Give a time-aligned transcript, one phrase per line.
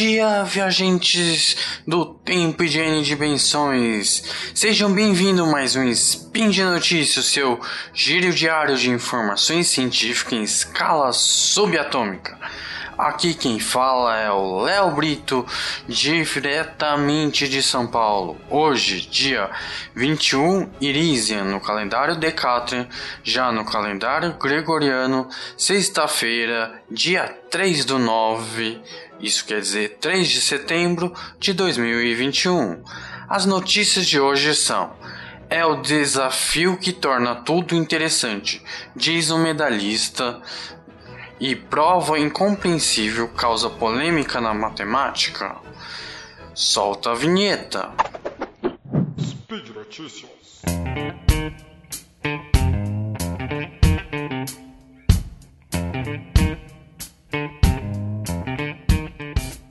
[0.00, 4.22] dia, viajantes do tempo e de dimensões.
[4.54, 7.60] Sejam bem-vindos a mais um Spin de Notícias, seu
[7.92, 12.38] giro diário de informações científicas em escala subatômica.
[13.00, 15.46] Aqui quem fala é o Léo Brito,
[15.88, 18.36] diretamente de São Paulo.
[18.50, 19.48] Hoje, dia
[19.94, 22.86] 21 Irisian no calendário Decatrian,
[23.24, 25.26] já no calendário gregoriano,
[25.56, 28.82] sexta-feira, dia 3 do 9,
[29.18, 32.84] isso quer dizer 3 de setembro de 2021.
[33.30, 34.92] As notícias de hoje são:
[35.48, 38.62] é o desafio que torna tudo interessante,
[38.94, 40.38] diz o medalhista
[41.40, 45.56] e prova incompreensível causa polêmica na matemática?
[46.54, 47.90] Solta a vinheta.
[49.18, 50.30] Speed Notícias.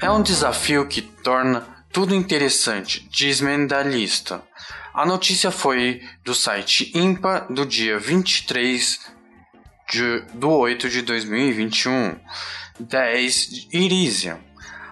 [0.00, 4.42] É um desafio que torna tudo interessante, diz medalhista.
[4.92, 9.21] A notícia foi do site IMPA do dia 23
[9.92, 12.16] de, do 8 de 2021,
[12.80, 14.38] 10 Irisian.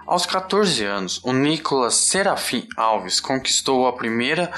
[0.07, 4.53] Aos 14 anos, o Nicolas Serafim Alves conquistou a primeira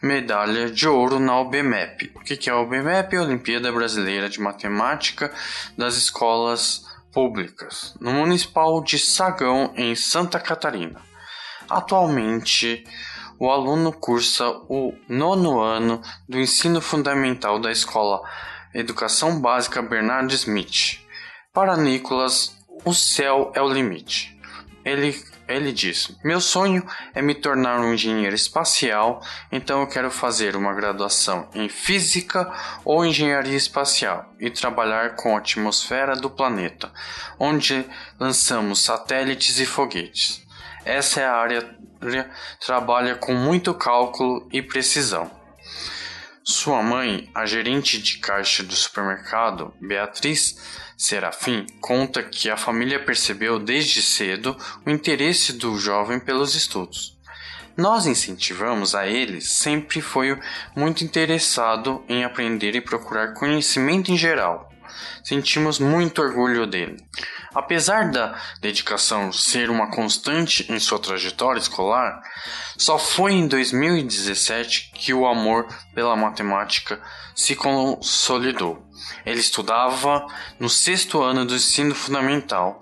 [0.00, 2.12] medalha de ouro na OBMEP.
[2.14, 3.16] O que é a OBMEP?
[3.16, 5.32] Olimpíada Brasileira de Matemática
[5.76, 11.00] das Escolas Públicas, no Municipal de Sagão, em Santa Catarina.
[11.68, 12.84] Atualmente,
[13.36, 18.20] o aluno cursa o nono ano do ensino fundamental da escola
[18.74, 21.00] Educação Básica Bernard Smith.
[21.52, 24.38] Para Nicholas, o céu é o limite.
[24.84, 30.54] Ele, ele diz: Meu sonho é me tornar um engenheiro espacial, então eu quero fazer
[30.56, 32.52] uma graduação em física
[32.84, 36.92] ou engenharia espacial e trabalhar com a atmosfera do planeta,
[37.38, 37.84] onde
[38.20, 40.46] lançamos satélites e foguetes.
[40.84, 41.78] Essa é a área
[42.64, 45.37] trabalha com muito cálculo e precisão.
[46.50, 50.56] Sua mãe, a gerente de caixa do supermercado, Beatriz
[50.96, 57.18] Serafim, conta que a família percebeu desde cedo o interesse do jovem pelos estudos.
[57.76, 60.40] Nós incentivamos a ele, sempre foi
[60.74, 64.67] muito interessado em aprender e procurar conhecimento em geral.
[65.22, 66.96] Sentimos muito orgulho dele.
[67.54, 72.20] Apesar da dedicação ser uma constante em sua trajetória escolar,
[72.76, 77.00] só foi em 2017 que o amor pela matemática
[77.34, 78.86] se consolidou.
[79.24, 80.26] Ele estudava
[80.58, 82.80] no sexto ano do ensino fundamental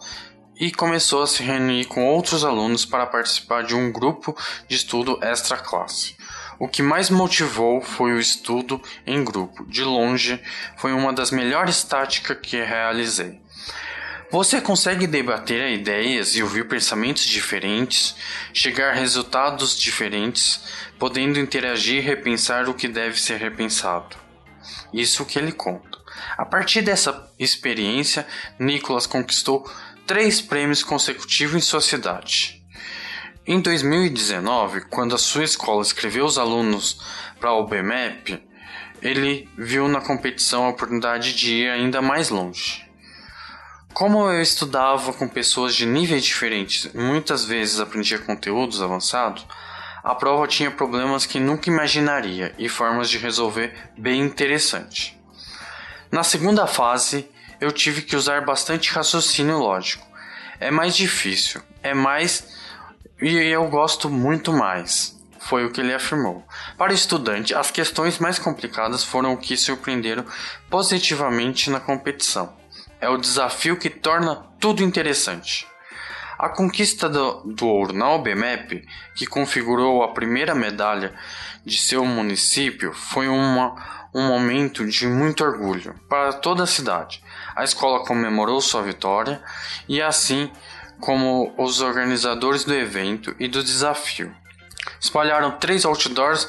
[0.59, 5.19] e começou a se reunir com outros alunos para participar de um grupo de estudo
[5.22, 6.16] extra classe.
[6.59, 9.65] O que mais motivou foi o estudo em grupo.
[9.67, 10.41] De longe,
[10.77, 13.41] foi uma das melhores táticas que realizei.
[14.31, 18.16] Você consegue debater ideias e ouvir pensamentos diferentes,
[18.53, 20.61] chegar a resultados diferentes,
[20.99, 24.16] podendo interagir e repensar o que deve ser repensado.
[24.93, 25.97] Isso que ele conta.
[26.37, 28.27] A partir dessa experiência,
[28.59, 29.71] Nicholas conquistou
[30.06, 32.56] três prêmios consecutivos em sua cidade.
[33.49, 37.01] Em 2019, quando a sua escola escreveu os alunos
[37.39, 38.43] para o BMAP,
[39.01, 42.84] ele viu na competição a oportunidade de ir ainda mais longe.
[43.95, 49.47] Como eu estudava com pessoas de níveis diferentes, muitas vezes aprendia conteúdos avançados,
[50.03, 55.17] a prova tinha problemas que nunca imaginaria e formas de resolver bem interessante.
[56.11, 57.28] Na segunda fase,
[57.61, 60.05] eu tive que usar bastante raciocínio lógico.
[60.59, 62.56] É mais difícil, é mais
[63.21, 65.16] e eu gosto muito mais.
[65.38, 66.44] Foi o que ele afirmou.
[66.77, 70.25] Para o estudante, as questões mais complicadas foram o que surpreenderam
[70.69, 72.53] positivamente na competição
[73.00, 75.66] é o desafio que torna tudo interessante.
[76.38, 81.15] A conquista do, do ouro na OBMEP, que configurou a primeira medalha
[81.65, 83.74] de seu município, foi uma,
[84.15, 87.22] um momento de muito orgulho para toda a cidade.
[87.54, 89.42] A escola comemorou sua vitória
[89.89, 90.51] e assim
[91.01, 94.34] como os organizadores do evento e do desafio.
[95.01, 96.48] Espalharam três outdoors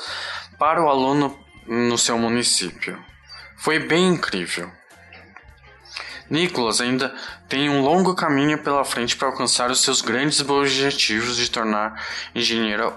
[0.58, 2.98] para o aluno no seu município.
[3.58, 4.72] Foi bem incrível.
[6.30, 7.16] Nicholas ainda
[7.48, 12.04] tem um longo caminho pela frente para alcançar os seus grandes objetivos de tornar
[12.36, 12.94] engenheiro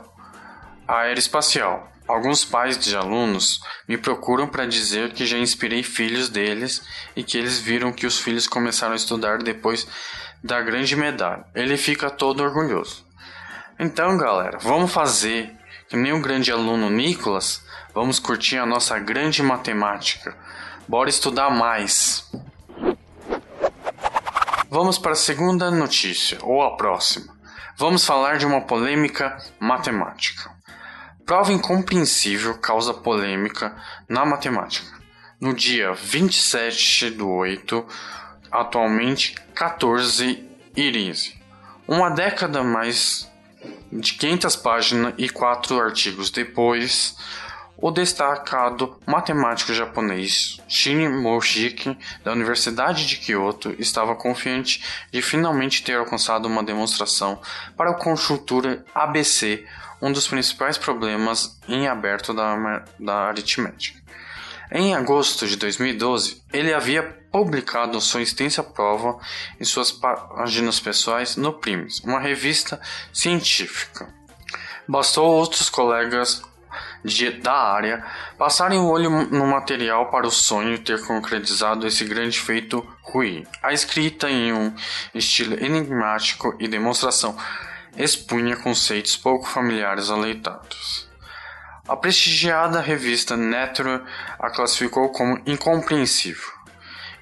[0.86, 1.90] aeroespacial.
[2.10, 6.82] Alguns pais de alunos me procuram para dizer que já inspirei filhos deles
[7.14, 9.86] e que eles viram que os filhos começaram a estudar depois
[10.42, 11.44] da grande medalha.
[11.54, 13.06] Ele fica todo orgulhoso.
[13.78, 15.56] Então, galera, vamos fazer
[15.88, 17.64] que nem o grande aluno Nicholas,
[17.94, 20.36] vamos curtir a nossa grande matemática.
[20.88, 22.28] Bora estudar mais.
[24.68, 27.32] Vamos para a segunda notícia, ou a próxima.
[27.76, 30.59] Vamos falar de uma polêmica matemática.
[31.30, 33.72] Prova incompreensível causa polêmica
[34.08, 34.98] na matemática.
[35.40, 37.86] No dia 27 do 8,
[38.50, 40.44] atualmente 14
[40.74, 41.40] Irise.
[41.86, 43.30] Uma década mais
[43.92, 47.16] de 500 páginas e quatro artigos depois,
[47.80, 55.96] o destacado matemático japonês Shin Moshiki, da Universidade de Kyoto, estava confiante de finalmente ter
[55.96, 57.40] alcançado uma demonstração
[57.76, 59.64] para a conjuntura ABC,
[60.02, 64.00] um dos principais problemas em aberto da, da aritmética.
[64.72, 67.02] Em agosto de 2012, ele havia
[67.32, 69.18] publicado sua extensa prova
[69.58, 72.80] em suas páginas pessoais no Primes, uma revista
[73.12, 74.08] científica.
[74.86, 76.42] Bastou outros colegas
[77.04, 78.04] de, da área
[78.38, 83.46] passarem o olho no material para o sonho ter concretizado esse grande feito ruim.
[83.62, 84.74] A escrita em um
[85.14, 87.36] estilo enigmático e demonstração
[87.96, 91.08] expunha conceitos pouco familiares a leitados.
[91.88, 94.02] A prestigiada revista Nature
[94.38, 96.60] a classificou como incompreensível.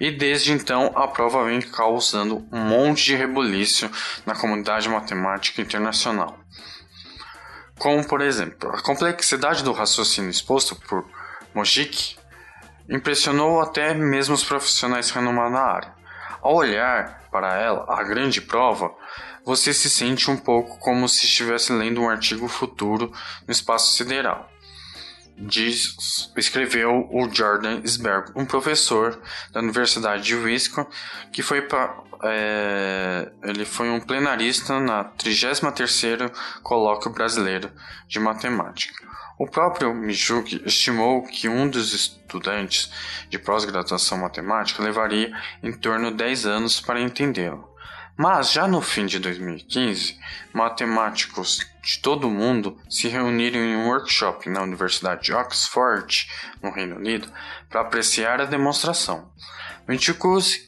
[0.01, 3.91] E desde então a prova vem causando um monte de rebuliço
[4.25, 6.39] na comunidade matemática internacional.
[7.79, 11.05] Como, por exemplo, a complexidade do raciocínio exposto por
[11.55, 12.17] Mojik
[12.89, 15.95] impressionou até mesmo os profissionais renomados na área.
[16.43, 18.93] Ao olhar para ela, a grande prova,
[19.45, 23.13] você se sente um pouco como se estivesse lendo um artigo futuro
[23.47, 24.49] no espaço sideral
[25.39, 29.21] diz, escreveu o Jordan Sberg, um professor
[29.53, 30.89] da Universidade de Wisconsin,
[31.33, 31.67] que foi
[32.25, 36.33] é, ele foi um plenarista na 33º
[36.63, 37.71] Colóquio Brasileiro
[38.09, 39.07] de Matemática.
[39.39, 42.91] O próprio Mijuki estimou que um dos estudantes
[43.31, 45.33] de pós-graduação matemática levaria
[45.63, 47.69] em torno de 10 anos para entendê-lo.
[48.21, 50.19] Mas já no fim de 2015,
[50.53, 56.29] matemáticos de todo o mundo se reuniram em um workshop na Universidade de Oxford,
[56.61, 57.33] no Reino Unido,
[57.71, 59.31] para apreciar a demonstração.
[59.87, 60.67] Venticus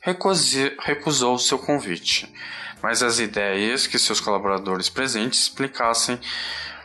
[0.81, 2.33] recusou seu convite,
[2.81, 6.21] mas as ideias que seus colaboradores presentes explicassem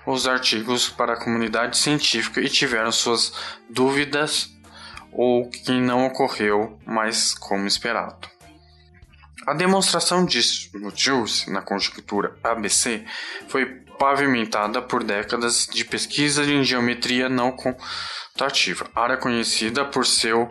[0.03, 3.31] os artigos para a comunidade científica e tiveram suas
[3.69, 4.51] dúvidas
[5.11, 8.34] ou que não ocorreu mais como esperado.
[9.45, 10.41] A demonstração de
[10.95, 13.05] Jules na conjectura ABC
[13.47, 13.65] foi
[13.99, 20.49] pavimentada por décadas de pesquisa em geometria não contativa, área conhecida por seu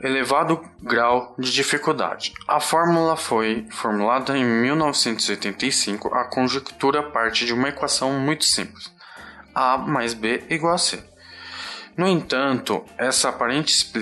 [0.00, 2.32] elevado grau de dificuldade.
[2.48, 6.14] A fórmula foi formulada em 1985.
[6.14, 8.90] A conjectura parte de uma equação muito simples:
[9.54, 11.11] A mais B igual a C.
[11.96, 13.92] No entanto, essa aparente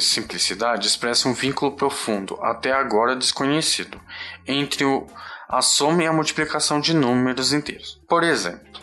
[0.00, 4.00] simplicidade expressa um vínculo profundo, até agora desconhecido,
[4.46, 5.06] entre o,
[5.48, 8.00] a soma e a multiplicação de números inteiros.
[8.08, 8.80] Por exemplo,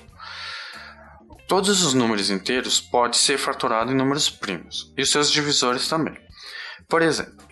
[1.47, 6.17] todos os números inteiros podem ser faturados em números primos, e os seus divisores também.
[6.87, 7.43] Por exemplo,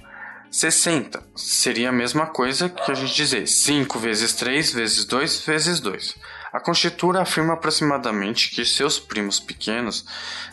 [0.50, 5.80] 60 seria a mesma coisa que a gente dizer 5 vezes 3 vezes 2 vezes
[5.80, 6.16] 2.
[6.52, 10.06] A Constitura afirma aproximadamente que seus primos pequenos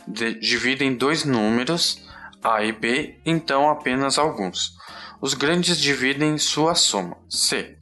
[0.06, 2.00] dividem dois números,
[2.42, 4.76] A e B, então apenas alguns.
[5.20, 7.76] Os grandes dividem sua soma, C.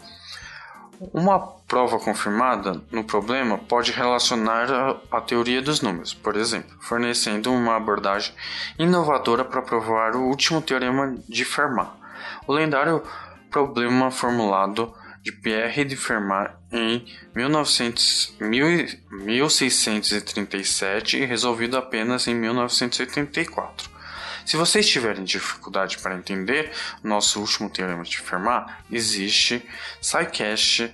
[1.13, 7.53] Uma prova confirmada no problema pode relacionar a, a teoria dos números, por exemplo, fornecendo
[7.53, 8.35] uma abordagem
[8.79, 11.91] inovadora para provar o último teorema de Fermat,
[12.47, 13.03] o lendário
[13.51, 14.95] problema formulado
[15.27, 17.05] de Pierre de Fermat em
[17.35, 23.91] 1900, 1637 e resolvido apenas em 1984.
[24.45, 26.71] Se vocês tiverem dificuldade para entender
[27.03, 29.69] nosso último teorema de Fermat, existe
[30.01, 30.93] SciCast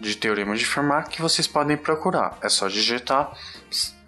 [0.00, 2.38] de teorema de Fermat que vocês podem procurar.
[2.42, 3.36] É só digitar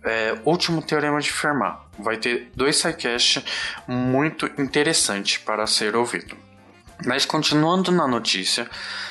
[0.03, 1.83] é, último teorema de Fermat.
[1.99, 3.45] Vai ter dois SciCast
[3.87, 6.44] muito interessantes para ser ouvido.
[7.04, 8.68] Mas continuando na notícia,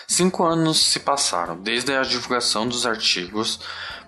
[0.07, 3.59] cinco anos se passaram desde a divulgação dos artigos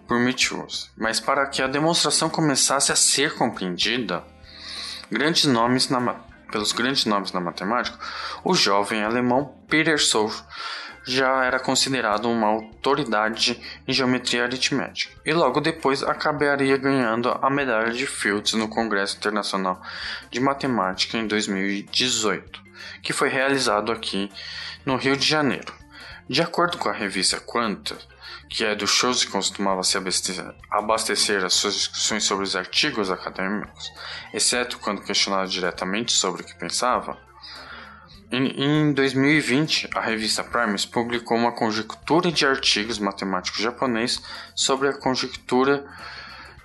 [0.07, 0.65] por Mitchell,
[0.97, 4.23] mas para que a demonstração começasse a ser compreendida,
[5.11, 5.99] grandes nomes na,
[6.51, 7.97] pelos grandes nomes na matemática,
[8.43, 9.99] o jovem alemão Peter
[11.05, 17.91] já era considerado uma autoridade em geometria aritmética, e logo depois acabaria ganhando a medalha
[17.91, 19.81] de Fields no Congresso Internacional
[20.31, 22.65] de Matemática em 2018
[23.01, 24.31] que foi realizado aqui
[24.85, 25.73] no Rio de Janeiro.
[26.27, 27.95] De acordo com a revista Quanta,
[28.49, 33.11] que é do shows que costumava se abastecer, abastecer as suas discussões sobre os artigos
[33.11, 33.91] acadêmicos,
[34.33, 37.17] exceto quando questionado diretamente sobre o que pensava,
[38.31, 44.19] Em 2020, a revista Primes publicou uma conjectura de artigos matemáticos japonês
[44.55, 45.85] sobre a conjectura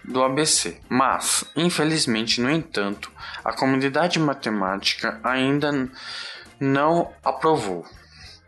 [0.03, 0.81] do ABC.
[0.89, 3.13] Mas, infelizmente, no entanto,
[3.45, 5.71] a comunidade matemática ainda
[6.59, 7.85] não aprovou,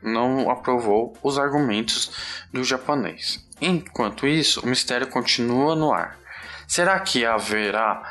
[0.02, 3.46] não aprovou os argumentos do japonês.
[3.60, 6.18] Enquanto isso, o mistério continua no ar.
[6.66, 8.02] Será que haverá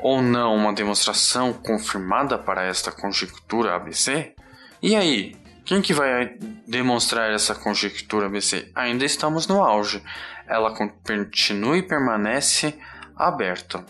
[0.00, 4.34] ou não uma demonstração confirmada para esta conjectura ABC?
[4.82, 6.36] E aí, quem que vai
[6.66, 8.68] demonstrar essa conjectura ABC?
[8.74, 10.02] Ainda estamos no auge.
[10.44, 12.76] Ela continua e permanece
[13.16, 13.86] aberta.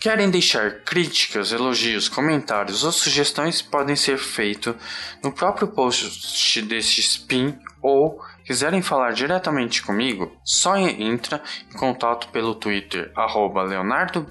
[0.00, 4.74] Querem deixar críticas, elogios, comentários ou sugestões podem ser feitos
[5.22, 11.40] no próprio post deste spin ou quiserem falar diretamente comigo, só entra
[11.72, 14.26] em contato pelo Twitter arroba leonardo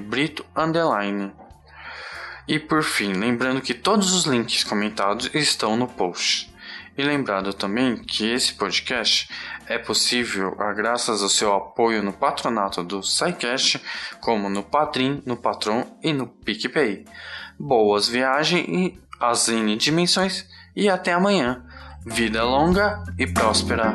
[0.00, 0.44] brito
[2.46, 6.52] e por fim, lembrando que todos os links comentados estão no post.
[6.96, 9.28] E lembrando também que esse podcast
[9.66, 13.80] é possível graças ao seu apoio no patronato do SciCast,
[14.20, 17.04] como no Padrim, no Patron e no PicPay.
[17.58, 20.46] Boas viagens e as N dimensões
[20.76, 21.64] e até amanhã.
[22.06, 23.94] Vida longa e próspera.